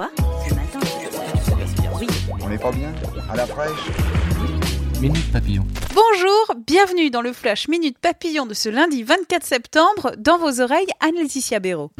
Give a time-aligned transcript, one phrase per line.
[0.00, 0.10] Quoi
[0.48, 0.80] Ce matin
[2.00, 2.06] Oui.
[2.40, 2.90] On n'est pas bien
[3.30, 3.90] À la fraîche
[4.98, 5.66] Minute Papillon.
[5.94, 10.12] Bonjour, bienvenue dans le Flash Minute Papillon de ce lundi 24 septembre.
[10.16, 11.90] Dans vos oreilles, Anne-Laetitia Béraud.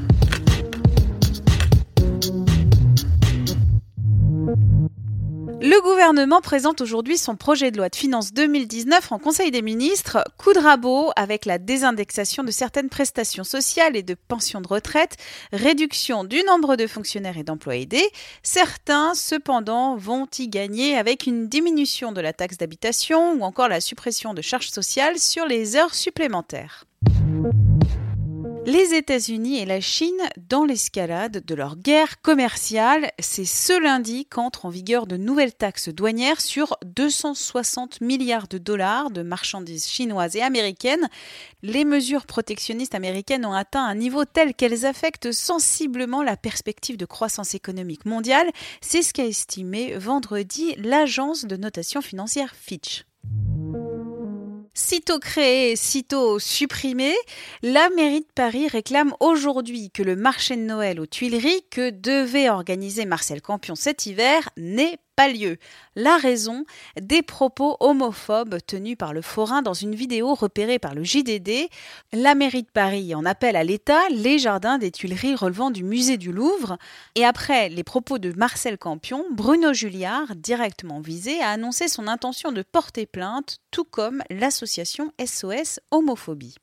[5.80, 10.22] Le gouvernement présente aujourd'hui son projet de loi de finances 2019 en Conseil des ministres.
[10.36, 15.16] Coup de rabot avec la désindexation de certaines prestations sociales et de pensions de retraite,
[15.54, 18.10] réduction du nombre de fonctionnaires et d'emplois aidés.
[18.42, 23.80] Certains, cependant, vont y gagner avec une diminution de la taxe d'habitation ou encore la
[23.80, 26.84] suppression de charges sociales sur les heures supplémentaires.
[28.66, 33.10] Les États-Unis et la Chine dans l'escalade de leur guerre commerciale.
[33.18, 39.10] C'est ce lundi qu'entrent en vigueur de nouvelles taxes douanières sur 260 milliards de dollars
[39.10, 41.08] de marchandises chinoises et américaines.
[41.62, 47.06] Les mesures protectionnistes américaines ont atteint un niveau tel qu'elles affectent sensiblement la perspective de
[47.06, 48.50] croissance économique mondiale.
[48.82, 53.04] C'est ce qu'a estimé vendredi l'agence de notation financière Fitch.
[54.82, 57.14] Sitôt créé, sitôt supprimé,
[57.62, 62.48] la mairie de Paris réclame aujourd'hui que le marché de Noël aux Tuileries que devait
[62.48, 64.98] organiser Marcel Campion cet hiver n'ait
[65.28, 65.56] lieu.
[65.96, 66.64] La raison
[67.00, 71.68] Des propos homophobes tenus par le forain dans une vidéo repérée par le JDD.
[72.12, 76.16] La mairie de Paris en appelle à l'État les jardins des Tuileries relevant du musée
[76.16, 76.78] du Louvre.
[77.14, 82.52] Et après les propos de Marcel Campion, Bruno Julliard, directement visé, a annoncé son intention
[82.52, 86.56] de porter plainte, tout comme l'association SOS Homophobie.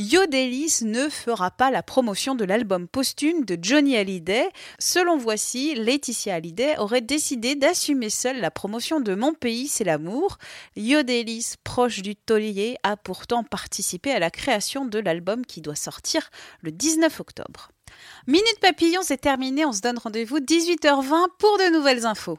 [0.00, 4.48] Yodelis ne fera pas la promotion de l'album posthume de Johnny Hallyday.
[4.78, 10.38] Selon Voici, Laetitia Hallyday aurait décidé d'assumer seule la promotion de Mon pays, c'est l'amour.
[10.74, 16.30] Yodelis, proche du taulier, a pourtant participé à la création de l'album qui doit sortir
[16.62, 17.70] le 19 octobre.
[18.26, 19.66] Minute Papillon, c'est terminé.
[19.66, 22.38] On se donne rendez-vous 18h20 pour de nouvelles infos.